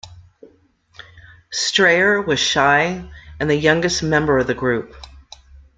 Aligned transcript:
Strayer 1.51 2.23
was 2.23 2.39
shy, 2.39 3.07
and 3.39 3.47
the 3.47 3.55
youngest 3.55 4.01
member 4.01 4.39
of 4.39 4.47
the 4.47 4.55
group. 4.55 4.95